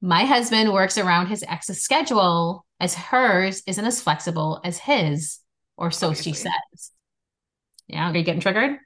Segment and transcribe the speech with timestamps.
[0.00, 5.40] My husband works around his ex's schedule as hers isn't as flexible as his,
[5.76, 6.32] or so Obviously.
[6.32, 6.92] she says.
[7.88, 8.78] Yeah, are you getting triggered?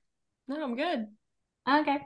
[0.49, 1.07] No, I'm good.
[1.69, 1.99] Okay.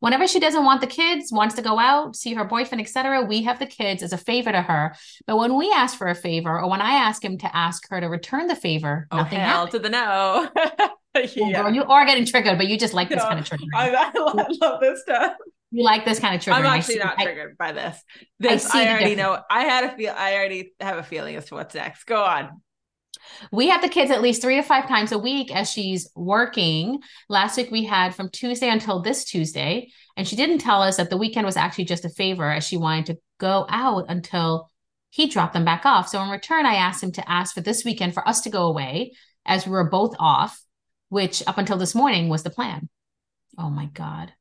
[0.00, 3.42] Whenever she doesn't want the kids, wants to go out, see her boyfriend, etc., we
[3.42, 4.94] have the kids as a favor to her.
[5.26, 8.00] But when we ask for a favor, or when I ask him to ask her
[8.00, 9.72] to return the favor, oh, nothing hell happens.
[9.72, 10.48] to the no.
[11.34, 11.62] yeah.
[11.62, 13.64] Well, you are getting triggered, but you just like this kind of trigger.
[13.74, 15.34] I, I, love this stuff.
[15.72, 16.58] You like this kind of trigger.
[16.58, 17.98] I'm actually not I, triggered by this.
[18.38, 19.40] This I, I already know.
[19.50, 20.14] I had a feel.
[20.16, 22.04] I already have a feeling as to what's next.
[22.04, 22.60] Go on.
[23.50, 27.00] We have the kids at least three to five times a week as she's working.
[27.30, 31.08] Last week we had from Tuesday until this Tuesday, and she didn't tell us that
[31.08, 34.70] the weekend was actually just a favor as she wanted to go out until
[35.08, 36.08] he dropped them back off.
[36.08, 38.66] So in return, I asked him to ask for this weekend for us to go
[38.66, 39.12] away
[39.46, 40.60] as we were both off,
[41.08, 42.88] which up until this morning was the plan.
[43.56, 44.32] Oh my God.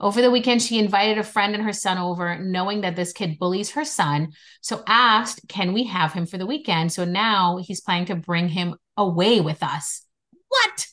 [0.00, 3.38] Over the weekend, she invited a friend and her son over, knowing that this kid
[3.38, 4.28] bullies her son.
[4.60, 6.92] So asked, Can we have him for the weekend?
[6.92, 10.04] So now he's planning to bring him away with us.
[10.48, 10.86] What?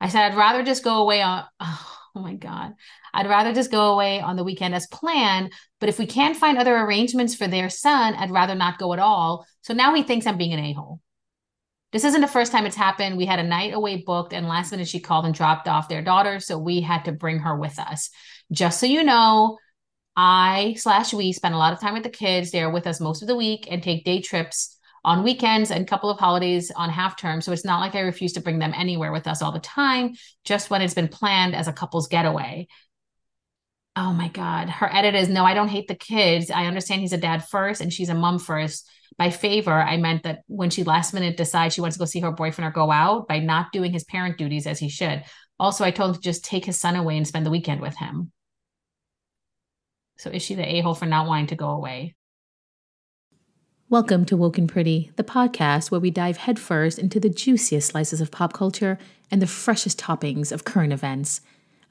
[0.00, 2.74] I said, I'd rather just go away on, oh, my God.
[3.14, 5.52] I'd rather just go away on the weekend as planned.
[5.78, 8.98] But if we can't find other arrangements for their son, I'd rather not go at
[8.98, 9.46] all.
[9.62, 11.00] So now he thinks I'm being an a hole.
[11.96, 13.16] This isn't the first time it's happened.
[13.16, 16.02] We had a night away booked, and last minute she called and dropped off their
[16.02, 16.40] daughter.
[16.40, 18.10] So we had to bring her with us.
[18.52, 19.56] Just so you know,
[20.14, 22.50] I slash we spend a lot of time with the kids.
[22.50, 25.86] They're with us most of the week and take day trips on weekends and a
[25.86, 27.40] couple of holidays on half term.
[27.40, 30.16] So it's not like I refuse to bring them anywhere with us all the time,
[30.44, 32.68] just when it's been planned as a couple's getaway.
[33.96, 34.68] Oh my God.
[34.68, 36.50] Her edit is no, I don't hate the kids.
[36.50, 40.24] I understand he's a dad first and she's a mom first by favor, I meant
[40.24, 42.90] that when she last minute decides she wants to go see her boyfriend or go
[42.90, 45.24] out by not doing his parent duties as he should.
[45.58, 47.96] Also, I told him to just take his son away and spend the weekend with
[47.96, 48.30] him.
[50.18, 52.14] So is she the a hole for not wanting to go away?
[53.88, 58.20] Welcome to Woke and Pretty, the podcast where we dive headfirst into the juiciest slices
[58.20, 58.98] of pop culture
[59.30, 61.40] and the freshest toppings of current events.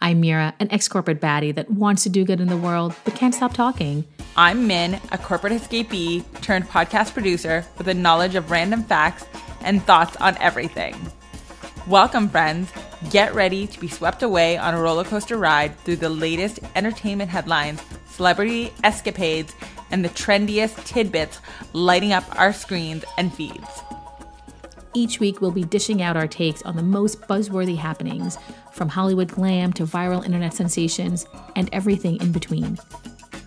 [0.02, 3.16] I'm Meera, an ex corporate baddie that wants to do good in the world but
[3.16, 4.04] can't stop talking.
[4.36, 9.26] I'm Min, a corporate escapee turned podcast producer with a knowledge of random facts
[9.62, 10.96] and thoughts on everything.
[11.88, 12.72] Welcome, friends.
[13.10, 17.30] Get ready to be swept away on a roller coaster ride through the latest entertainment
[17.30, 19.56] headlines, celebrity escapades,
[19.92, 21.40] and the trendiest tidbits
[21.74, 23.82] lighting up our screens and feeds.
[24.96, 28.38] Each week, we'll be dishing out our takes on the most buzzworthy happenings,
[28.72, 32.78] from Hollywood glam to viral internet sensations, and everything in between.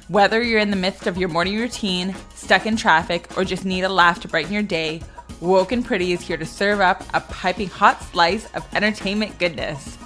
[0.08, 3.84] Whether you're in the midst of your morning routine, stuck in traffic, or just need
[3.84, 5.00] a laugh to brighten your day,
[5.40, 9.96] Woke and Pretty is here to serve up a piping hot slice of entertainment goodness.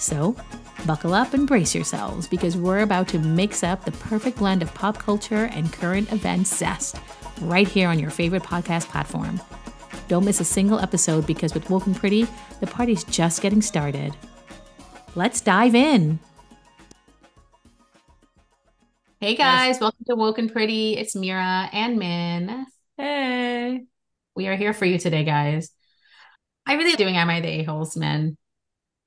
[0.00, 0.34] So,
[0.84, 4.74] buckle up and brace yourselves because we're about to mix up the perfect blend of
[4.74, 6.96] pop culture and current events zest
[7.42, 9.40] right here on your favorite podcast platform.
[10.08, 12.26] Don't miss a single episode because with Woke and Pretty,
[12.60, 14.16] the party's just getting started.
[15.14, 16.18] Let's dive in.
[19.20, 19.80] Hey guys, yes.
[19.82, 20.96] welcome to Woken Pretty.
[20.96, 22.64] It's Meera and Min.
[22.96, 23.84] Hey.
[24.34, 25.70] We are here for you today, guys.
[26.64, 28.38] I really doing Am I the A-holes, Min?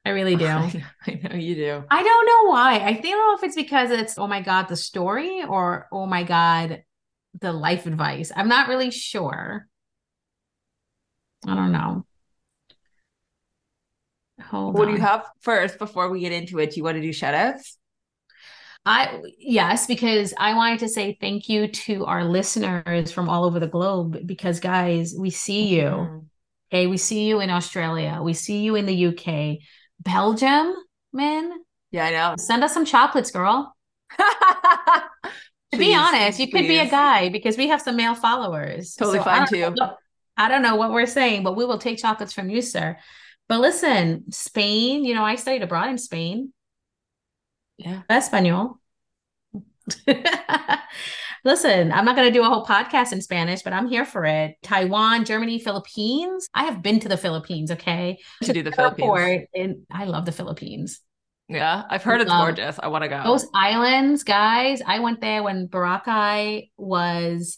[0.06, 0.46] I really do.
[0.48, 1.84] I know, I know you do.
[1.90, 2.80] I don't know why.
[2.80, 6.24] I don't know if it's because it's, oh my God, the story or, oh my
[6.24, 6.84] God,
[7.40, 8.32] the life advice.
[8.36, 9.68] I'm not really sure.
[11.48, 12.06] I don't know.
[14.42, 14.94] Hold what on.
[14.94, 16.72] do you have first before we get into it?
[16.72, 17.78] Do you want to do shout outs?
[18.86, 23.60] I yes, because I wanted to say thank you to our listeners from all over
[23.60, 25.84] the globe because guys, we see you.
[25.84, 26.18] Mm-hmm.
[26.74, 29.60] Okay, we see you in Australia, we see you in the UK,
[30.00, 30.74] Belgium,
[31.12, 31.52] man.
[31.92, 32.36] Yeah, I know.
[32.38, 33.76] Send us some chocolates, girl.
[34.18, 36.62] to be honest, you please.
[36.62, 38.96] could be a guy because we have some male followers.
[38.96, 39.70] Totally so fine too.
[39.72, 39.96] Know,
[40.42, 42.98] I don't know what we're saying, but we will take chocolates from you, sir.
[43.48, 46.52] But listen, Spain, you know, I studied abroad in Spain.
[47.78, 48.02] Yeah.
[48.10, 48.80] Espanol.
[51.44, 54.26] Listen, I'm not going to do a whole podcast in Spanish, but I'm here for
[54.26, 54.58] it.
[54.62, 56.48] Taiwan, Germany, Philippines.
[56.54, 58.20] I have been to the Philippines, okay?
[58.44, 59.48] To do the Philippines.
[59.56, 61.02] And I love the Philippines.
[61.48, 62.80] Yeah, I've heard it's um, gorgeous.
[62.82, 63.24] I want to go.
[63.24, 64.82] Those islands, guys.
[64.86, 67.58] I went there when Boracay was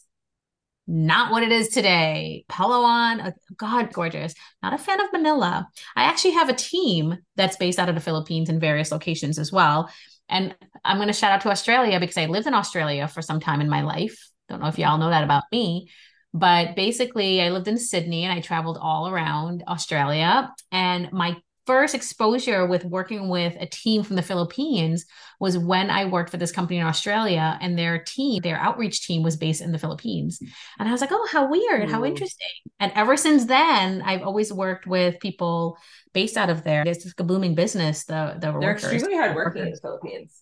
[0.88, 2.46] not what it is today.
[2.50, 4.34] Palawan, uh, God, gorgeous.
[4.62, 5.68] Not a fan of Manila.
[5.96, 9.52] I actually have a team that's based out of the Philippines in various locations as
[9.52, 9.90] well.
[10.30, 13.40] And I'm going to shout out to Australia because I lived in Australia for some
[13.40, 14.30] time in my life.
[14.50, 15.90] Don't know if y'all know that about me.
[16.34, 20.52] But basically, I lived in Sydney and I traveled all around Australia.
[20.72, 25.06] And my first exposure with working with a team from the Philippines
[25.40, 29.24] was when I worked for this company in Australia and their team, their outreach team
[29.24, 30.40] was based in the Philippines.
[30.80, 32.48] And I was like, oh, how weird, how interesting.
[32.80, 35.78] And ever since then, I've always worked with people
[36.14, 36.84] based out of there.
[36.86, 38.84] It's a booming business, the, the They're workers.
[38.86, 40.42] extremely hard working in the Philippines.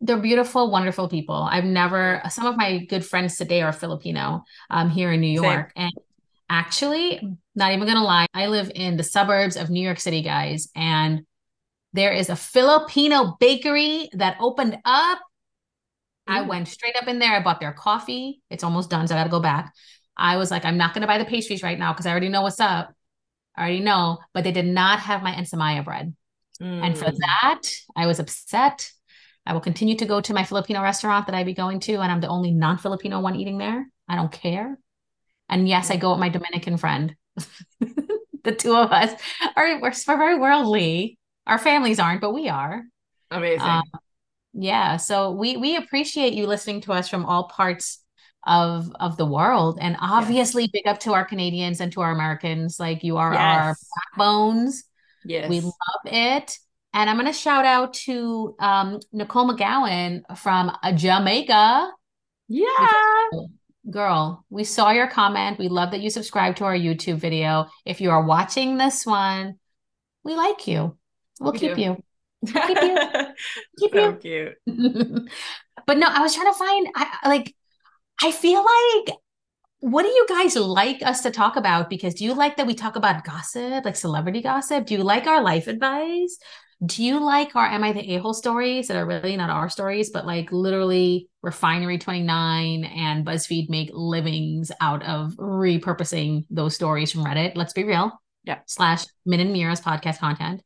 [0.00, 1.48] They're beautiful, wonderful people.
[1.50, 5.72] I've never, some of my good friends today are Filipino um, here in New York.
[5.74, 5.84] Same.
[5.86, 5.92] And
[6.48, 7.20] actually,
[7.54, 11.24] not even gonna lie, I live in the suburbs of New York City, guys, and
[11.92, 15.20] there is a Filipino bakery that opened up.
[16.26, 17.34] I went straight up in there.
[17.34, 18.40] I bought their coffee.
[18.50, 19.72] It's almost done, so I gotta go back.
[20.16, 22.42] I was like, I'm not gonna buy the pastries right now because I already know
[22.42, 22.92] what's up.
[23.56, 26.14] I already know, but they did not have my ensaymada bread.
[26.60, 26.86] Mm.
[26.86, 27.16] And for mm.
[27.18, 27.62] that,
[27.96, 28.90] I was upset.
[29.46, 32.10] I will continue to go to my Filipino restaurant that I be going to, and
[32.10, 33.86] I'm the only non-Filipino one eating there.
[34.08, 34.78] I don't care.
[35.48, 37.14] And yes, I go with my Dominican friend.
[38.44, 39.12] the two of us
[39.56, 41.18] are we're, we're very worldly.
[41.46, 42.82] Our families aren't, but we are.
[43.30, 43.60] Amazing.
[43.60, 43.82] Um,
[44.52, 44.96] yeah.
[44.96, 48.00] So we we appreciate you listening to us from all parts
[48.46, 49.78] of of the world.
[49.80, 50.70] And obviously yes.
[50.72, 52.78] big up to our Canadians and to our Americans.
[52.78, 53.40] Like you are yes.
[53.40, 54.84] our backbones.
[55.24, 55.48] Yes.
[55.48, 55.72] We love
[56.06, 56.58] it.
[56.92, 61.90] And I'm going to shout out to um, Nicole McGowan from Jamaica.
[62.48, 62.66] Yeah.
[63.90, 65.58] Girl, we saw your comment.
[65.58, 67.66] We love that you subscribe to our YouTube video.
[67.84, 69.58] If you are watching this one,
[70.24, 70.96] we like you.
[71.38, 72.02] We'll we keep you.
[72.40, 72.96] We'll keep you.
[73.78, 74.52] keep so you.
[74.66, 75.30] cute.
[75.86, 77.54] but no, I was trying to find I like
[78.22, 79.16] I feel like
[79.80, 81.90] what do you guys like us to talk about?
[81.90, 84.86] Because do you like that we talk about gossip, like celebrity gossip?
[84.86, 86.38] Do you like our life advice?
[86.84, 90.10] Do you like our Am I the A-hole stories that are really not our stories,
[90.10, 97.24] but like literally Refinery 29 and BuzzFeed make livings out of repurposing those stories from
[97.24, 97.54] Reddit?
[97.54, 98.20] Let's be real.
[98.42, 98.58] Yeah.
[98.66, 100.62] Slash Min and Meera's podcast content.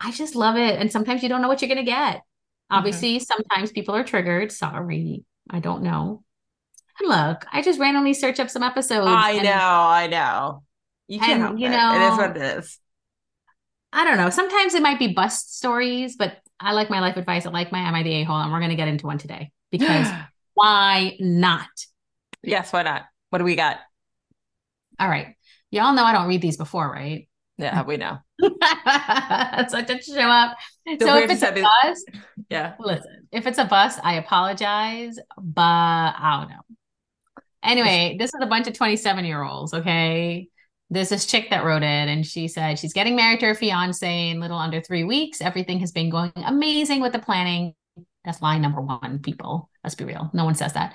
[0.00, 0.78] I just love it.
[0.78, 2.16] And sometimes you don't know what you're going to get.
[2.16, 2.76] Mm-hmm.
[2.76, 3.24] Obviously, mm-hmm.
[3.24, 4.52] sometimes people are triggered.
[4.52, 5.24] Sorry.
[5.48, 6.22] I don't know.
[7.00, 9.08] And look, I just randomly search up some episodes.
[9.08, 10.62] I and, know, I know.
[11.08, 12.78] You can and, you know, it is what it is.
[13.92, 14.30] I don't know.
[14.30, 17.46] Sometimes it might be bust stories, but I like my life advice.
[17.46, 18.36] I like my Am I the A hole?
[18.36, 20.08] And we're going to get into one today because
[20.54, 21.68] why not?
[22.42, 23.04] Yes, why not?
[23.30, 23.78] What do we got?
[24.98, 25.34] All right.
[25.70, 27.28] Y'all know I don't read these before, right?
[27.58, 28.18] Yeah, we know.
[28.40, 30.56] so I did show up.
[31.00, 32.10] So, so if it's a bust,
[32.50, 32.74] yeah.
[32.78, 36.76] Listen, if it's a bust, I apologize, but I don't know.
[37.62, 40.48] Anyway, this is a bunch of 27 year olds, okay?
[40.88, 44.30] There's this chick that wrote it, and she said she's getting married to her fiance
[44.30, 45.40] in little under three weeks.
[45.40, 47.74] Everything has been going amazing with the planning.
[48.24, 49.68] That's line number one, people.
[49.82, 50.30] Let's be real.
[50.32, 50.94] No one says that.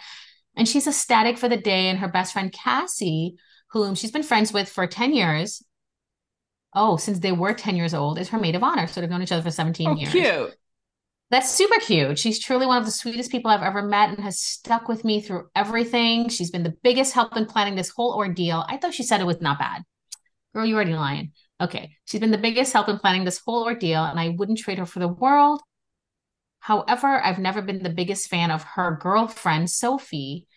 [0.56, 1.88] And she's ecstatic for the day.
[1.88, 3.36] And her best friend, Cassie,
[3.72, 5.64] whom she's been friends with for 10 years,
[6.74, 8.88] oh, since they were 10 years old, is her maid of honor.
[8.88, 10.12] So they've known each other for 17 oh, years.
[10.12, 10.56] Cute.
[11.32, 12.20] That's super cute.
[12.20, 15.22] She's truly one of the sweetest people I've ever met and has stuck with me
[15.22, 16.28] through everything.
[16.28, 18.66] She's been the biggest help in planning this whole ordeal.
[18.68, 19.84] I thought she said it was not bad.
[20.54, 21.32] Girl, you already lying.
[21.62, 21.96] Okay.
[22.04, 24.86] She's been the biggest help in planning this whole ordeal, and I wouldn't trade her
[24.86, 25.62] for the world.
[26.60, 30.48] However, I've never been the biggest fan of her girlfriend, Sophie.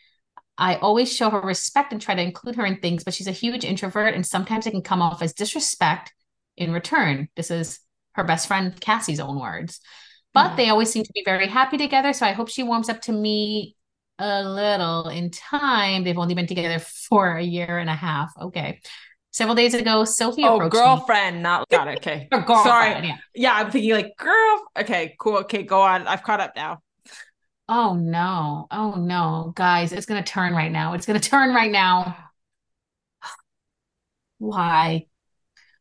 [0.58, 3.32] I always show her respect and try to include her in things, but she's a
[3.32, 6.12] huge introvert, and sometimes it can come off as disrespect
[6.56, 7.28] in return.
[7.36, 7.78] This is
[8.14, 9.80] her best friend Cassie's own words.
[10.34, 10.56] But mm-hmm.
[10.56, 12.12] they always seem to be very happy together.
[12.12, 13.76] So I hope she warms up to me
[14.18, 16.04] a little in time.
[16.04, 18.32] They've only been together for a year and a half.
[18.40, 18.80] Okay.
[19.32, 21.42] Several days ago, Sophie oh, girlfriend, me.
[21.42, 21.98] not got it.
[21.98, 22.28] Okay.
[22.32, 23.06] Sorry.
[23.06, 23.16] Yeah.
[23.34, 24.62] yeah, I'm thinking like girl.
[24.78, 25.38] Okay, cool.
[25.38, 26.06] Okay, go on.
[26.06, 26.78] I've caught up now.
[27.68, 28.68] Oh no.
[28.70, 29.52] Oh no.
[29.56, 30.94] Guys, it's gonna turn right now.
[30.94, 32.16] It's gonna turn right now.
[34.38, 35.06] Why?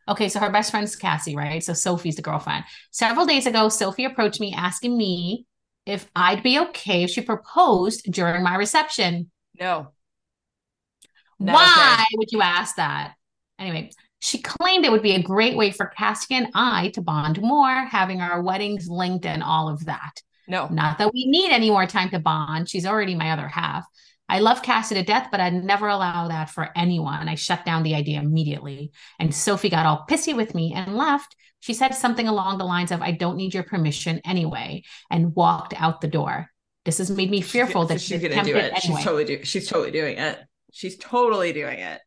[0.08, 1.64] Okay, so her best friend's Cassie, right?
[1.64, 2.66] So Sophie's the girlfriend.
[2.92, 5.46] Several days ago, Sophie approached me asking me
[5.86, 9.32] if I'd be okay if she proposed during my reception.
[9.60, 9.90] No.
[11.38, 12.18] Why okay.
[12.18, 13.14] would you ask that?
[13.60, 17.42] Anyway, she claimed it would be a great way for Cassie and I to bond
[17.42, 20.22] more, having our weddings linked and all of that.
[20.48, 20.68] No.
[20.68, 22.70] Not that we need any more time to bond.
[22.70, 23.86] She's already my other half.
[24.34, 27.30] I love Cassie to death, but I'd never allow that for anyone.
[27.30, 28.92] I shut down the idea immediately.
[29.20, 31.36] And Sophie got all pissy with me and left.
[31.60, 35.76] She said something along the lines of, I don't need your permission anyway, and walked
[35.80, 36.50] out the door.
[36.84, 38.74] This has made me fearful that she's, she's going to do it.
[38.74, 38.80] Anyway.
[38.82, 40.40] She's totally do- she's totally doing it.
[40.72, 42.02] She's totally doing it.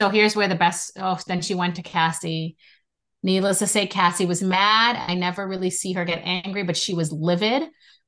[0.00, 2.56] So here's where the best oh, then she went to Cassie.
[3.22, 4.96] Needless to say, Cassie was mad.
[4.96, 7.64] I never really see her get angry, but she was livid.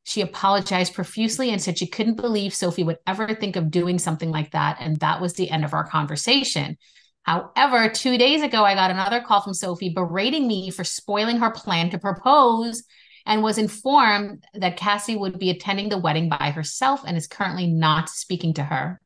[0.08, 4.30] She apologized profusely and said she couldn't believe Sophie would ever think of doing something
[4.30, 4.78] like that.
[4.80, 6.78] And that was the end of our conversation.
[7.24, 11.50] However, two days ago, I got another call from Sophie berating me for spoiling her
[11.50, 12.84] plan to propose
[13.26, 17.66] and was informed that Cassie would be attending the wedding by herself and is currently
[17.66, 18.98] not speaking to her.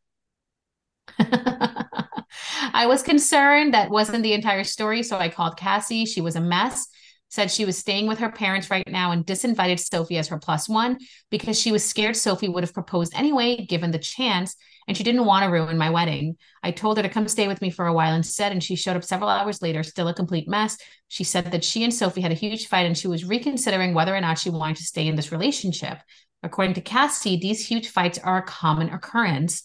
[1.18, 6.04] I was concerned that wasn't the entire story, so I called Cassie.
[6.06, 6.86] She was a mess
[7.32, 10.68] said she was staying with her parents right now and disinvited Sophie as her plus
[10.68, 10.98] one
[11.30, 14.54] because she was scared Sophie would have proposed anyway, given the chance,
[14.86, 16.36] and she didn't want to ruin my wedding.
[16.62, 18.96] I told her to come stay with me for a while instead, and she showed
[18.96, 20.76] up several hours later, still a complete mess.
[21.08, 24.14] She said that she and Sophie had a huge fight and she was reconsidering whether
[24.14, 25.98] or not she wanted to stay in this relationship.
[26.42, 29.62] According to Cassie, these huge fights are a common occurrence.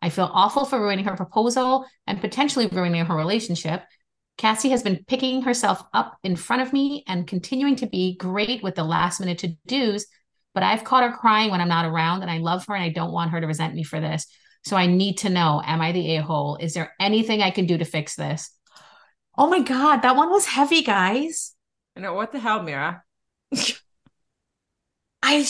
[0.00, 3.82] I feel awful for ruining her proposal and potentially ruining her relationship.
[4.36, 8.62] Cassie has been picking herself up in front of me and continuing to be great
[8.62, 10.06] with the last minute to dos.
[10.54, 12.88] But I've caught her crying when I'm not around, and I love her and I
[12.88, 14.26] don't want her to resent me for this.
[14.64, 16.56] So I need to know Am I the a hole?
[16.56, 18.50] Is there anything I can do to fix this?
[19.36, 21.54] Oh my God, that one was heavy, guys.
[21.96, 22.14] I know.
[22.14, 23.02] What the hell, Meera?
[25.22, 25.46] I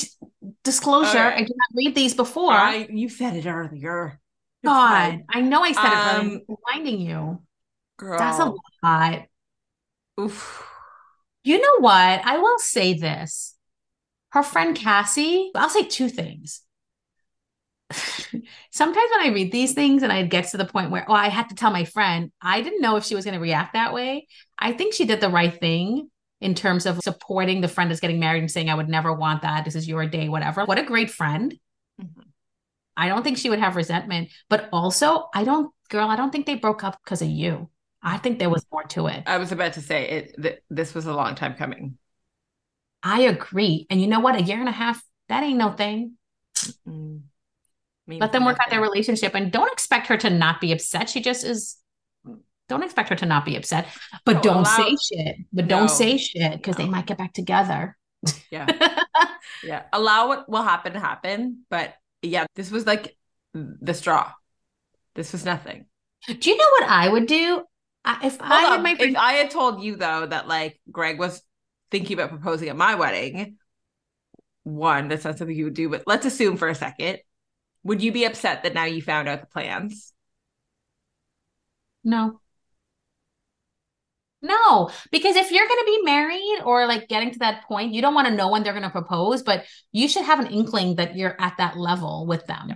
[0.63, 1.37] disclosure, okay.
[1.37, 2.53] I did not read these before.
[2.53, 4.21] I, you said it earlier.
[4.63, 5.25] It's God, fine.
[5.29, 6.41] I know I said um, it earlier.
[6.49, 7.43] I'm reminding you.
[7.97, 8.19] Girl.
[8.19, 9.27] That's a lot.
[10.21, 10.67] Oof.
[11.43, 11.95] You know what?
[12.25, 13.55] I will say this.
[14.31, 16.63] Her friend Cassie, I'll say two things.
[18.73, 21.29] Sometimes when I read these things and I get to the point where, oh, I
[21.29, 23.93] had to tell my friend, I didn't know if she was going to react that
[23.93, 24.27] way.
[24.59, 26.11] I think she did the right thing
[26.41, 29.43] in terms of supporting the friend that's getting married and saying, I would never want
[29.43, 29.65] that.
[29.65, 30.65] This is your day, whatever.
[30.65, 31.55] What a great friend.
[32.01, 32.21] Mm-hmm.
[32.97, 36.47] I don't think she would have resentment, but also, I don't, girl, I don't think
[36.47, 37.69] they broke up because of you.
[38.05, 39.23] I think there was more to it.
[39.27, 40.43] I was about to say it.
[40.43, 41.97] Th- this was a long time coming.
[43.03, 44.37] I agree, and you know what?
[44.37, 46.13] A year and a half that ain't no thing.
[46.87, 47.21] mm
[48.07, 51.09] Let them work out their relationship, and don't expect her to not be upset.
[51.09, 51.77] She just is.
[52.67, 53.87] Don't expect her to not be upset,
[54.25, 55.37] but no, don't allow- say shit.
[55.53, 55.69] But no.
[55.69, 56.85] don't say shit because no.
[56.85, 57.97] they might get back together.
[58.51, 58.67] Yeah,
[59.65, 59.83] yeah.
[59.93, 63.17] Allow what will happen to happen, but yeah, this was like
[63.53, 64.33] the straw.
[65.15, 65.87] This was nothing.
[66.27, 67.65] Do you know what I would do?
[68.07, 71.19] If Hold I had my friend- if I had told you though that like Greg
[71.19, 71.43] was
[71.91, 73.57] thinking about proposing at my wedding,
[74.65, 77.19] one, that's not something you would do, but let's assume for a second,
[77.83, 80.13] would you be upset that now you found out the plans?
[82.03, 82.41] No.
[84.43, 88.03] No, because if you're going to be married or like getting to that point, you
[88.03, 90.97] don't want to know when they're going to propose, but you should have an inkling
[90.97, 92.67] that you're at that level with them.
[92.69, 92.75] Yeah.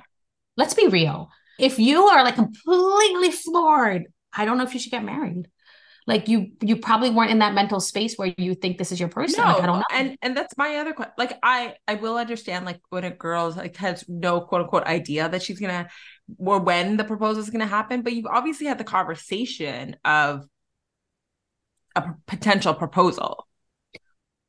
[0.56, 1.28] Let's be real.
[1.58, 4.04] If you are like completely floored
[4.38, 5.48] I don't know if you should get married.
[6.06, 9.10] Like you, you probably weren't in that mental space where you think this is your
[9.10, 9.42] person.
[9.44, 9.84] No, like, I don't know.
[9.92, 11.12] And and that's my other question.
[11.18, 15.28] Like I, I will understand like when a girl's like has no quote unquote idea
[15.28, 15.88] that she's gonna
[16.38, 20.46] or when the proposal is gonna happen, but you've obviously had the conversation of
[21.94, 23.46] a potential proposal.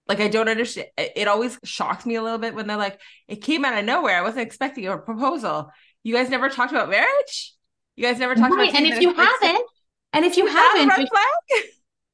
[0.08, 0.88] Like I don't understand.
[0.98, 4.18] It always shocks me a little bit when they're like, "It came out of nowhere.
[4.18, 5.70] I wasn't expecting a proposal.
[6.04, 7.54] You guys never talked about marriage.
[7.98, 8.70] You guys never talked right.
[8.70, 9.66] about." And if you haven't,
[10.14, 11.10] and if you haven't,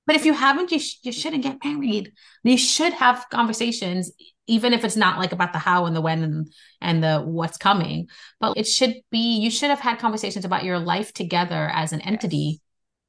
[0.07, 2.11] but if you haven't, you, sh- you shouldn't get married.
[2.43, 4.11] You should have conversations,
[4.47, 7.57] even if it's not like about the how and the when and, and the what's
[7.57, 8.07] coming.
[8.39, 12.01] But it should be, you should have had conversations about your life together as an
[12.01, 12.61] entity.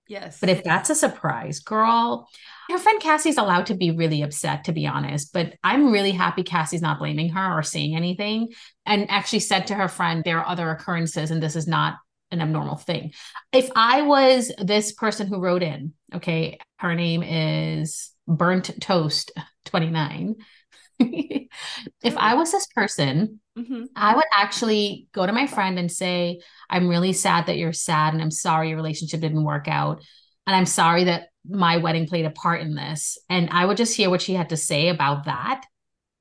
[0.09, 0.23] Yes.
[0.23, 0.41] yes.
[0.41, 2.29] But if that's a surprise, girl,
[2.71, 5.33] her friend Cassie's allowed to be really upset, to be honest.
[5.33, 8.49] But I'm really happy Cassie's not blaming her or saying anything
[8.87, 11.97] and actually said to her friend, there are other occurrences and this is not
[12.31, 13.13] an abnormal thing.
[13.53, 19.33] If I was this person who wrote in, okay, her name is Burnt Toast
[19.67, 20.37] 29.
[20.99, 23.85] if I was this person, mm-hmm.
[23.95, 28.15] I would actually go to my friend and say, I'm really sad that you're sad
[28.15, 30.03] and I'm sorry your relationship didn't work out.
[30.47, 33.19] And I'm sorry that my wedding played a part in this.
[33.29, 35.65] And I would just hear what she had to say about that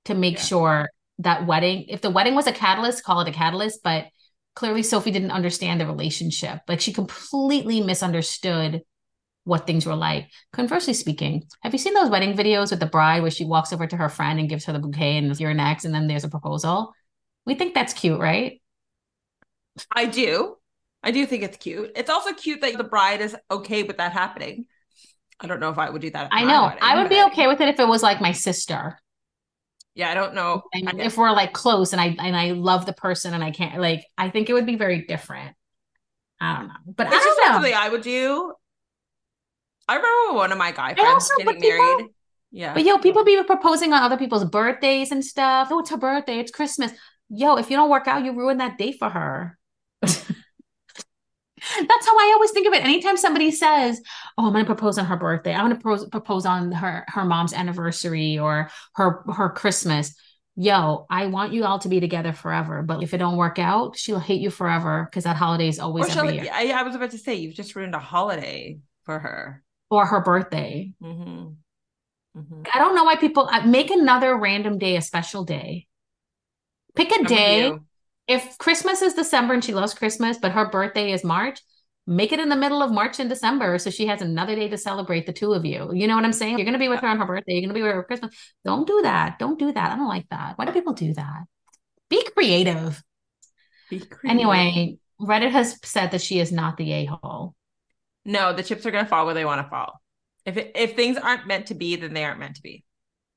[0.05, 0.43] to make yeah.
[0.43, 4.05] sure that wedding, if the wedding was a catalyst, call it a catalyst, but
[4.55, 6.61] clearly Sophie didn't understand the relationship.
[6.67, 8.81] Like she completely misunderstood
[9.43, 10.29] what things were like.
[10.53, 13.85] Conversely speaking, have you seen those wedding videos with the bride where she walks over
[13.85, 16.29] to her friend and gives her the bouquet and you're next and then there's a
[16.29, 16.93] proposal?
[17.45, 18.61] We think that's cute, right?
[19.91, 20.55] I do.
[21.03, 21.91] I do think it's cute.
[21.95, 24.65] It's also cute that the bride is okay with that happening.
[25.39, 26.29] I don't know if I would do that.
[26.31, 26.63] I know.
[26.63, 28.97] Wedding, I would be okay with it if it was like my sister
[29.95, 30.63] yeah, I don't know.
[30.73, 33.79] And if we're like close and I and I love the person and I can't
[33.79, 35.55] like I think it would be very different.
[36.41, 36.73] I don't know.
[36.85, 37.53] But it's I don't know.
[37.53, 38.53] something I would do.
[39.87, 41.97] I remember one of my guy friends getting married.
[41.97, 42.13] People,
[42.51, 42.73] yeah.
[42.73, 45.69] But yo, people be proposing on other people's birthdays and stuff.
[45.71, 46.91] Oh, it's her birthday, it's Christmas.
[47.29, 49.57] Yo, if you don't work out, you ruin that day for her.
[51.79, 52.83] That's how I always think of it.
[52.83, 54.01] Anytime somebody says,
[54.37, 55.53] "Oh, I'm going to propose on her birthday.
[55.53, 60.15] I'm going to propose, propose on her her mom's anniversary or her her Christmas."
[60.57, 62.81] Yo, I want you all to be together forever.
[62.81, 66.15] But if it don't work out, she'll hate you forever because that holiday is always
[66.15, 69.19] Or every year I, I was about to say, you've just ruined a holiday for
[69.19, 69.61] her.
[69.89, 70.93] or her birthday.
[71.03, 72.39] Mm-hmm.
[72.39, 72.61] Mm-hmm.
[72.73, 75.87] I don't know why people uh, make another random day a special day.
[76.95, 77.73] Pick a I'm day.
[78.27, 81.59] If Christmas is December and she loves Christmas, but her birthday is March,
[82.07, 84.77] make it in the middle of March and December so she has another day to
[84.77, 85.91] celebrate the two of you.
[85.93, 86.57] You know what I'm saying?
[86.57, 87.53] You're going to be with her on her birthday.
[87.53, 88.35] You're going to be with her Christmas.
[88.63, 89.39] Don't do that.
[89.39, 89.91] Don't do that.
[89.91, 90.57] I don't like that.
[90.57, 91.43] Why do people do that?
[92.09, 93.01] Be creative.
[93.89, 94.29] Be creative.
[94.29, 97.55] Anyway, Reddit has said that she is not the a hole.
[98.25, 100.01] no, the chips are gonna fall where they want to fall.
[100.45, 102.83] If it, if things aren't meant to be, then they aren't meant to be.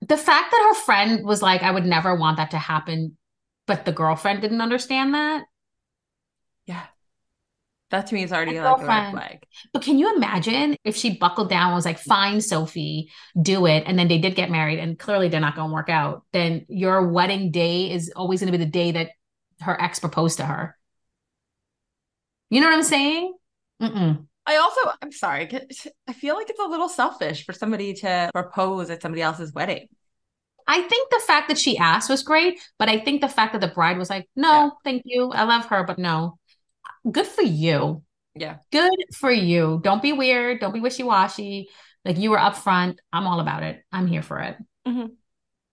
[0.00, 3.16] The fact that her friend was like, I would never want that to happen,
[3.68, 5.44] but the girlfriend didn't understand that.
[6.66, 6.84] Yeah,
[7.90, 9.42] that to me is already like a red flag.
[9.72, 13.10] But can you imagine if she buckled down and was like, fine, Sophie,
[13.40, 13.84] do it.
[13.86, 16.24] And then they did get married and clearly they're not going to work out.
[16.32, 19.10] Then your wedding day is always going to be the day that
[19.60, 20.76] her ex proposed to her.
[22.50, 23.34] You know what I'm saying?
[23.80, 24.26] Mm-mm.
[24.46, 25.48] I also, I'm sorry,
[26.06, 29.88] I feel like it's a little selfish for somebody to propose at somebody else's wedding.
[30.70, 33.60] I think the fact that she asked was great, but I think the fact that
[33.62, 34.70] the bride was like, no, Yeah.
[34.84, 35.32] thank you.
[35.32, 36.38] I love her, but no.
[37.10, 38.02] Good for you.
[38.34, 38.58] Yeah.
[38.70, 39.80] Good for you.
[39.82, 40.60] Don't be weird.
[40.60, 41.70] Don't be wishy washy.
[42.04, 42.98] Like you were upfront.
[43.12, 43.82] I'm all about it.
[43.90, 44.56] I'm here for it.
[44.86, 45.16] Mhm.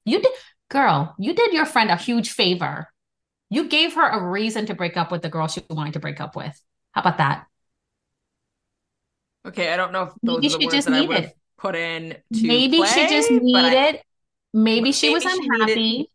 [0.06, 0.32] You did,
[0.70, 2.90] girl, you did your friend a huge favor.
[3.50, 6.20] You gave her a reason to break up with the girl she wanted to break
[6.22, 6.60] up with.
[6.94, 7.46] How about that?
[9.46, 11.10] Okay, I don't know if those Maybe are the she words just that I needed-
[11.10, 14.02] would have put in to Maybe she just play, but I- needed,
[14.56, 16.12] maybe she was Maybe she needed- unhappy.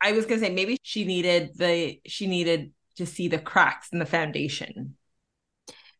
[0.00, 3.98] I was gonna say maybe she needed the she needed to see the cracks in
[4.00, 4.96] the foundation.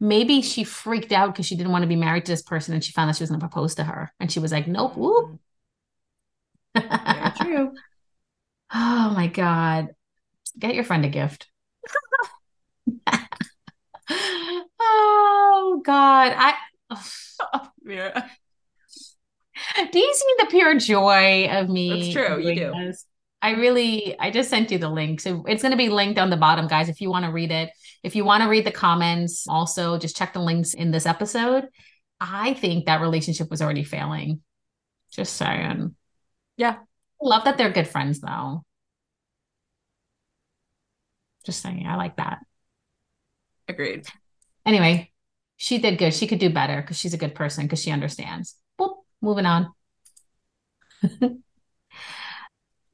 [0.01, 2.83] maybe she freaked out because she didn't want to be married to this person and
[2.83, 4.97] she found that she was going to propose to her and she was like nope
[4.97, 5.39] whoop.
[6.77, 7.13] Mm-hmm.
[7.13, 7.75] Very true.
[8.75, 9.89] oh my god
[10.59, 11.47] get your friend a gift
[14.81, 16.55] oh god i
[17.87, 18.29] Meera.
[19.91, 22.73] Do you see the pure joy of me That's true, you do.
[22.87, 23.07] this?
[23.41, 25.21] i really i just sent you the link.
[25.21, 27.51] So it's going to be linked on the bottom guys if you want to read
[27.51, 27.71] it.
[28.03, 31.69] If you want to read the comments also just check the links in this episode.
[32.21, 34.43] I think that relationship was already failing.
[35.11, 35.95] Just saying.
[36.57, 36.77] Yeah.
[37.21, 38.65] love that they're good friends though.
[41.45, 42.39] Just saying i like that.
[43.69, 44.07] Agreed.
[44.67, 45.09] anyway
[45.57, 46.13] she did good.
[46.13, 48.57] She could do better because she's a good person because she understands
[49.23, 49.73] moving on.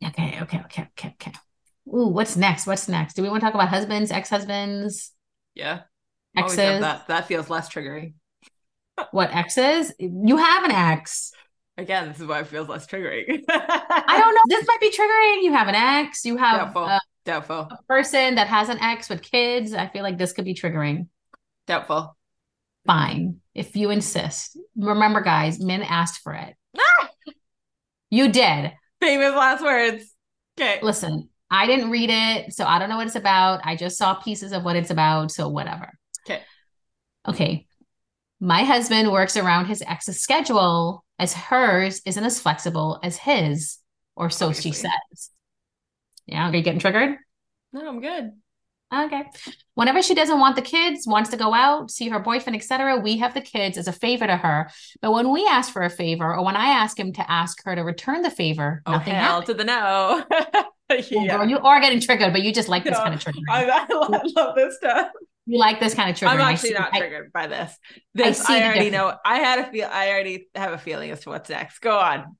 [0.04, 1.32] Okay okay okay okay okay.
[1.88, 2.66] Ooh, what's next?
[2.66, 3.14] What's next?
[3.14, 5.12] Do we want to talk about husbands ex-husbands?
[5.54, 5.82] Yeah.
[6.36, 6.80] Exes?
[6.80, 7.08] That.
[7.08, 8.14] That feels less triggering.
[9.10, 9.92] what exes?
[9.98, 11.32] You have an ex.
[11.78, 13.42] Again, this is why it feels less triggering.
[13.48, 14.40] i don't know.
[14.48, 15.42] This might be triggering.
[15.42, 16.24] You have an ex.
[16.24, 16.84] You have Doubtful.
[16.84, 17.68] a, Doubtful.
[17.70, 19.72] a person that has an ex with kids.
[19.72, 21.08] I feel like this could be triggering.
[21.66, 22.16] Doubtful.
[22.86, 27.08] Fine if you insist remember guys Min asked for it Ah!
[28.10, 30.12] you did Famous last words.
[30.60, 30.80] Okay.
[30.82, 33.60] listen, I didn't read it, so I don't know what it's about.
[33.64, 35.92] I just saw pieces of what it's about, so whatever.
[36.26, 36.42] Okay.
[37.26, 37.66] Okay.
[38.40, 43.78] My husband works around his ex's schedule as hers isn't as flexible as his,
[44.16, 45.30] or so she says.
[46.26, 47.16] Yeah, are you getting triggered?
[47.72, 48.32] No, I'm good.
[48.94, 49.22] Okay.
[49.74, 53.18] Whenever she doesn't want the kids, wants to go out, see her boyfriend, etc., we
[53.18, 54.70] have the kids as a favor to her.
[55.03, 57.74] But when we ask for a favor, or when I ask him to ask her
[57.77, 59.46] to return the favor, Oh nothing hell happens.
[59.46, 60.24] to the no.
[61.11, 61.37] Yeah.
[61.37, 63.40] girl, you are getting triggered, but you just like this No, kind of trigger.
[63.51, 65.11] I, I love, love this stuff.
[65.44, 66.33] You like this kind of trigger.
[66.33, 67.77] I'm actually see- not I- triggered by this.
[68.14, 69.14] This see I, the already know.
[69.22, 69.87] I had a feel.
[69.92, 71.81] I already have a feeling as to what's next.
[71.81, 72.38] Go on.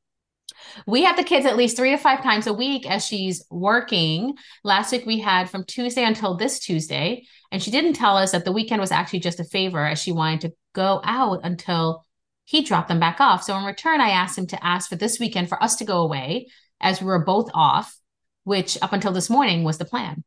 [0.87, 4.37] We have the kids at least three to five times a week as she's working.
[4.65, 8.45] Last week we had from Tuesday until this Tuesday, and she didn't tell us that
[8.45, 12.05] the weekend was actually just a favor as she wanted to go out until
[12.45, 13.43] he dropped them back off.
[13.43, 16.01] So in return, I asked him to ask for this weekend for us to go
[16.01, 16.49] away
[16.81, 17.97] as we were both off,
[18.45, 20.25] which up until this morning was the plan.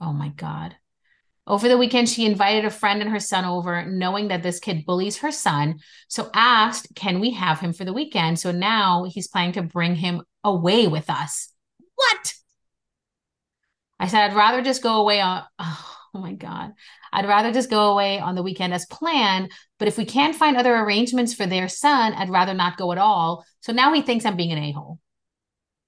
[0.00, 0.76] Oh my God.
[1.48, 4.84] Over the weekend, she invited a friend and her son over, knowing that this kid
[4.84, 5.78] bullies her son.
[6.08, 8.40] So asked, can we have him for the weekend?
[8.40, 11.52] So now he's planning to bring him away with us.
[11.94, 12.34] What?
[14.00, 16.72] I said, I'd rather just go away on, oh my God.
[17.12, 19.52] I'd rather just go away on the weekend as planned.
[19.78, 22.98] But if we can't find other arrangements for their son, I'd rather not go at
[22.98, 23.44] all.
[23.60, 24.98] So now he thinks I'm being an a hole.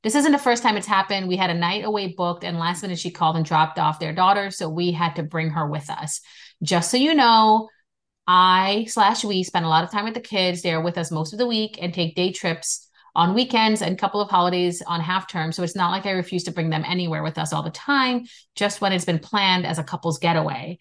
[0.02, 1.28] This isn't the first time it's happened.
[1.28, 4.12] We had a night away booked, and last minute she called and dropped off their
[4.12, 4.50] daughter.
[4.50, 6.20] So we had to bring her with us.
[6.62, 7.68] Just so you know,
[8.26, 10.62] I slash we spend a lot of time with the kids.
[10.62, 13.98] They're with us most of the week and take day trips on weekends and a
[13.98, 15.50] couple of holidays on half term.
[15.50, 18.26] So it's not like I refuse to bring them anywhere with us all the time,
[18.54, 20.78] just when it's been planned as a couple's getaway.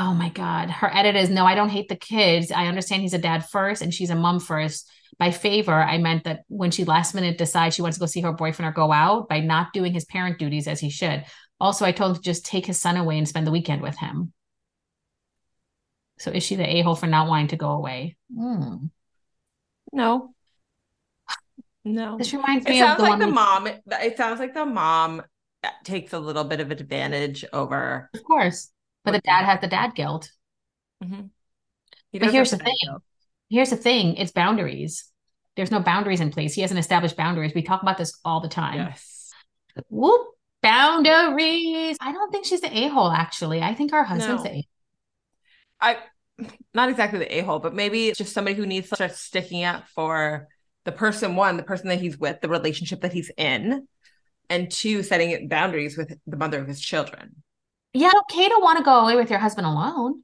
[0.00, 0.70] Oh my God.
[0.70, 2.52] Her edit is no, I don't hate the kids.
[2.52, 4.88] I understand he's a dad first and she's a mom first.
[5.18, 8.20] By favor, I meant that when she last minute decides she wants to go see
[8.20, 11.24] her boyfriend or go out by not doing his parent duties as he should.
[11.60, 13.98] Also, I told him to just take his son away and spend the weekend with
[13.98, 14.32] him.
[16.20, 18.16] So is she the a hole for not wanting to go away?
[18.32, 18.90] Mm.
[19.92, 20.32] No.
[21.84, 22.18] No.
[22.18, 23.66] This reminds It me of sounds the like the mom.
[23.66, 25.22] It sounds like the mom
[25.82, 28.10] takes a little bit of advantage over.
[28.14, 28.70] of course.
[29.12, 30.30] But the dad has the dad guilt.
[31.02, 31.30] Mhm.
[32.10, 32.76] He But here's the thing.
[32.84, 33.02] guilt.
[33.50, 35.10] Here's the thing, it's boundaries.
[35.56, 36.54] There's no boundaries in place.
[36.54, 37.52] He hasn't established boundaries.
[37.54, 38.78] We talk about this all the time.
[38.78, 39.30] Yes.
[39.88, 40.28] Whoop,
[40.62, 41.96] boundaries.
[42.00, 43.62] I don't think she's the a-hole, actually.
[43.62, 44.56] I think our husband's the a-hole.
[44.56, 44.62] No.
[45.80, 45.98] the a I
[46.72, 49.88] not exactly the a-hole, but maybe it's just somebody who needs to start sticking up
[49.88, 50.46] for
[50.84, 53.88] the person one, the person that he's with, the relationship that he's in,
[54.48, 57.42] and two, setting boundaries with the mother of his children.
[57.94, 60.22] Yeah, it's okay to want to go away with your husband alone.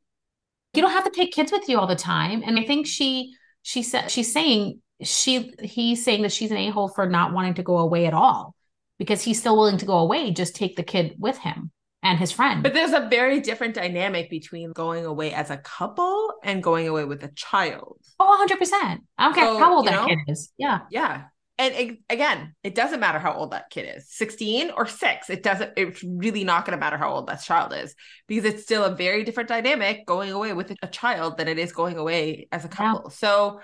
[0.75, 2.43] You don't have to take kids with you all the time.
[2.45, 6.89] And I think she she said she's saying she he's saying that she's an a-hole
[6.89, 8.55] for not wanting to go away at all
[8.99, 11.71] because he's still willing to go away, just take the kid with him
[12.03, 12.63] and his friend.
[12.63, 17.05] But there's a very different dynamic between going away as a couple and going away
[17.05, 17.99] with a child.
[18.21, 18.99] oh, 100%.
[19.19, 20.53] I don't care So, how old that know, kid is.
[20.59, 20.81] Yeah.
[20.91, 21.25] Yeah.
[21.57, 25.31] And it, again, it doesn't matter how old that kid is 16 or six.
[25.31, 27.95] It doesn't, it's really not going to matter how old that child is
[28.27, 31.71] because it's still a very different dynamic going away with a child than it is
[31.71, 33.11] going away as a couple.
[33.11, 33.61] So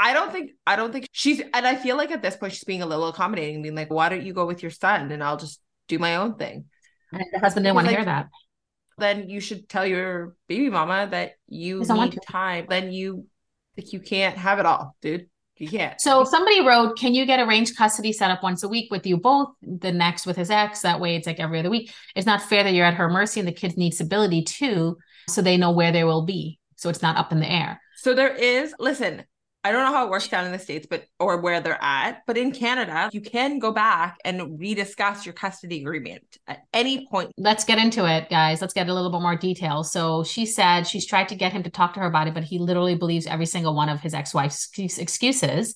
[0.00, 2.64] I don't think, I don't think she's, and I feel like at this point she's
[2.64, 5.36] being a little accommodating, being like, why don't you go with your son and I'll
[5.36, 6.64] just do my own thing?
[7.12, 8.28] And the husband didn't want to Because, hear that.
[8.98, 12.66] Then you should tell your baby mama that you need time.
[12.68, 13.26] Then you,
[13.76, 15.28] like, you can't have it all, dude.
[15.66, 16.00] Can't.
[16.00, 19.16] So somebody wrote, "Can you get arranged custody set up once a week with you
[19.16, 19.48] both?
[19.62, 20.82] The next with his ex.
[20.82, 21.92] That way, it's like every other week.
[22.14, 24.96] It's not fair that you're at her mercy, and the kids need stability too,
[25.28, 26.58] so they know where they will be.
[26.76, 27.80] So it's not up in the air.
[27.96, 29.24] So there is, listen,
[29.64, 32.22] I don't know how it works down in the States, but or where they're at,
[32.26, 37.32] but in Canada, you can go back and rediscuss your custody agreement at any point.
[37.36, 38.60] Let's get into it, guys.
[38.60, 39.82] Let's get a little bit more detail.
[39.82, 42.44] So she said she's tried to get him to talk to her about it, but
[42.44, 45.74] he literally believes every single one of his ex-wife's excuses.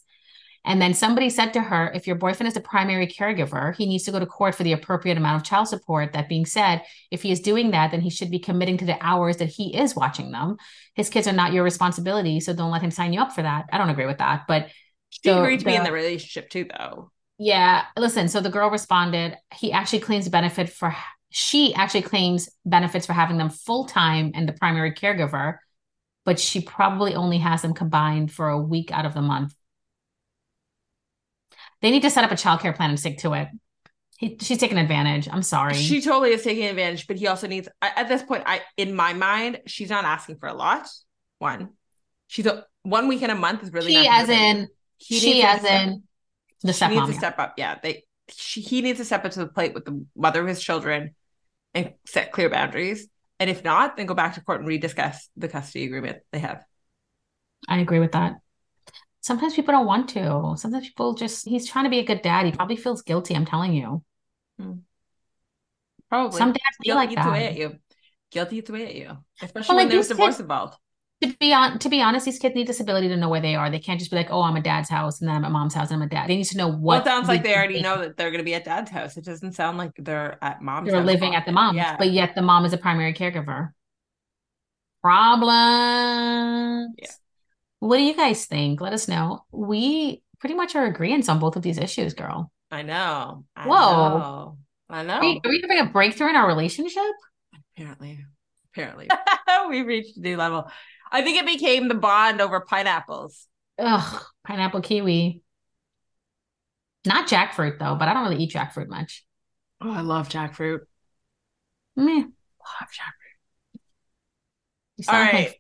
[0.65, 4.05] And then somebody said to her, if your boyfriend is the primary caregiver, he needs
[4.05, 6.13] to go to court for the appropriate amount of child support.
[6.13, 8.97] That being said, if he is doing that, then he should be committing to the
[9.05, 10.57] hours that he is watching them.
[10.95, 13.65] His kids are not your responsibility, so don't let him sign you up for that.
[13.73, 14.69] I don't agree with that, but
[15.11, 17.11] She So agreed to be in the- the relationship too, though.
[17.37, 20.97] yeah, listen, so the girl responded, he actually claims benefit for
[21.29, 25.59] she actually claims benefits for having them full time and the primary caregiver,
[26.25, 29.55] but she probably only has them combined for a week out of the month.
[31.83, 33.49] They need to set up a childcare plan and stick to it.
[34.19, 35.29] He, she's taking advantage.
[35.31, 35.75] I'm sorry.
[35.75, 39.13] She totally is taking advantage, but he also needs at this point, I in my
[39.13, 40.87] mind, she's not asking for a lot.
[41.39, 41.71] One,
[42.29, 44.69] she's a one weekend a month is really she not as in
[44.99, 46.03] He she as step- in
[46.63, 47.55] the she needs to step up.
[47.57, 50.47] Yeah, they she, he needs to step up to the plate with the mother of
[50.47, 51.17] his children
[51.75, 53.09] and set clear boundaries.
[53.41, 56.65] And if not, then go back to court and rediscuss the custody agreement they have.
[57.69, 58.35] I agree with that.
[59.23, 60.55] Sometimes people don't want to.
[60.57, 62.45] Sometimes people just he's trying to be a good dad.
[62.45, 64.03] He probably feels guilty, I'm telling you.
[64.59, 64.73] Hmm.
[66.11, 67.27] Probably Some dads feel like that.
[67.43, 67.79] at you.
[68.31, 70.77] Guilty away at you, especially Well, when like, there's divorce kids- involved.
[71.23, 73.71] To be on, to be honest, these kids need disability to know where they are.
[73.71, 75.73] They can't just be like, "Oh, I'm at dad's house and then I'm at mom's
[75.73, 77.03] house and I'm at dad." They need to know Well, what.
[77.03, 79.17] it sounds like they already know that they're going to be at dad's house.
[79.17, 80.91] It doesn't sound like they're at mom's.
[80.91, 81.95] they're living at the mom's, Yeah.
[81.97, 83.71] but yet the mom is a primary caregiver.
[85.01, 86.95] Problems.
[86.99, 87.07] Yeah.
[87.83, 88.81] What do you guys think?
[88.81, 89.45] Let us know.
[89.51, 92.53] We pretty much are agreeing on both of these issues, girl.
[92.71, 93.45] I know.
[93.57, 94.19] I Whoa.
[94.19, 94.59] know.
[94.89, 95.15] I know.
[95.15, 97.03] Are we, are we having a breakthrough in our relationship?
[97.75, 98.25] Apparently,
[98.73, 99.09] apparently,
[99.69, 100.71] we reached a new level.
[101.11, 103.49] I think it became the bond over pineapples.
[103.81, 105.43] Ugh, pineapple kiwi.
[107.05, 109.25] Not jackfruit though, but I don't really eat jackfruit much.
[109.81, 110.83] Oh, I love jackfruit.
[111.97, 112.13] Meh.
[112.13, 112.29] Love
[112.93, 113.79] jackfruit.
[115.09, 115.57] All right.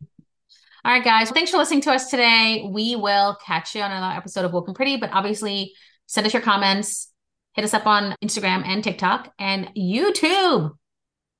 [0.84, 1.30] All right, guys.
[1.30, 2.68] Thanks for listening to us today.
[2.68, 5.74] We will catch you on another episode of Woke and Pretty, but obviously
[6.06, 7.08] send us your comments.
[7.54, 10.72] Hit us up on Instagram and TikTok and YouTube.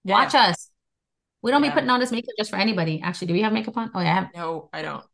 [0.05, 0.71] Watch us.
[1.43, 1.71] We don't Yeah.
[1.71, 3.01] be putting on this makeup just for anybody.
[3.03, 3.91] Actually, do we have makeup on?
[3.95, 5.05] Oh, yeah, I, have, No, I don't.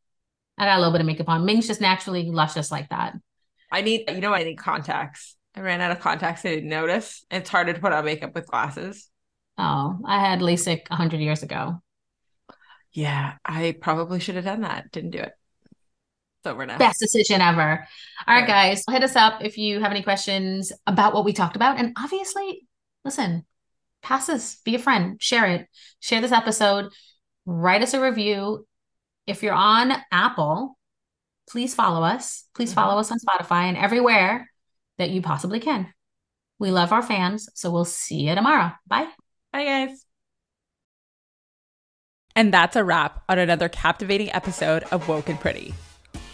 [0.58, 1.46] I got a little bit of makeup on.
[1.46, 3.14] Min's just naturally luscious like that.
[3.72, 5.36] I need, you know, I need contacts.
[5.54, 6.44] I ran out of contacts.
[6.44, 7.24] I didn't notice.
[7.30, 9.08] It's harder to put on makeup with glasses.
[9.56, 11.80] Oh, I had LASIK 100 years ago.
[12.92, 14.90] Yeah, I probably should have done that.
[14.92, 15.32] Didn't do it.
[16.40, 16.78] It's over now.
[16.78, 17.86] Best decision ever.
[18.26, 21.56] All right, guys, hit us up if you have any questions about what we talked
[21.56, 21.78] about.
[21.78, 22.66] And obviously,
[23.04, 23.44] listen,
[24.02, 25.68] pass us, be a friend, share it,
[26.00, 26.92] share this episode,
[27.44, 28.66] write us a review.
[29.26, 30.78] If you're on Apple,
[31.48, 32.44] please follow us.
[32.54, 32.80] Please mm-hmm.
[32.80, 34.50] follow us on Spotify and everywhere
[34.98, 35.92] that you possibly can.
[36.58, 37.48] We love our fans.
[37.54, 38.72] So we'll see you tomorrow.
[38.86, 39.08] Bye.
[39.52, 40.07] Bye, guys.
[42.38, 45.74] And that's a wrap on another captivating episode of Woke and Pretty.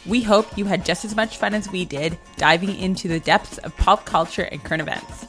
[0.05, 3.57] We hope you had just as much fun as we did diving into the depths
[3.57, 5.27] of pop culture and current events.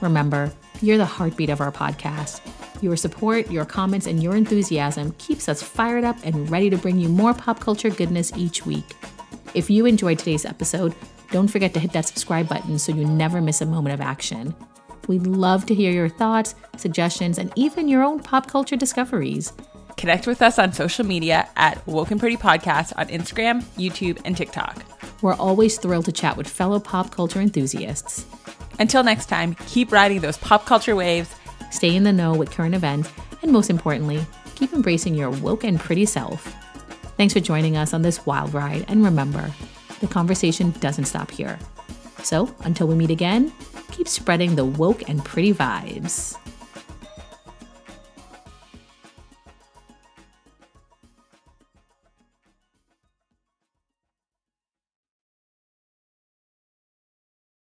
[0.00, 2.40] Remember, you're the heartbeat of our podcast.
[2.80, 6.98] Your support, your comments, and your enthusiasm keeps us fired up and ready to bring
[6.98, 8.96] you more pop culture goodness each week.
[9.52, 10.94] If you enjoyed today's episode,
[11.30, 14.54] don't forget to hit that subscribe button so you never miss a moment of action.
[15.08, 19.52] We'd love to hear your thoughts, suggestions, and even your own pop culture discoveries.
[19.96, 24.36] Connect with us on social media at Woke and Pretty Podcast on Instagram, YouTube, and
[24.36, 24.84] TikTok.
[25.22, 28.26] We're always thrilled to chat with fellow pop culture enthusiasts.
[28.78, 31.34] Until next time, keep riding those pop culture waves,
[31.70, 33.10] stay in the know with current events,
[33.42, 34.24] and most importantly,
[34.56, 36.54] keep embracing your woke and pretty self.
[37.16, 39.50] Thanks for joining us on this wild ride, and remember,
[40.00, 41.58] the conversation doesn't stop here.
[42.22, 43.52] So, until we meet again,
[43.92, 46.36] keep spreading the woke and pretty vibes.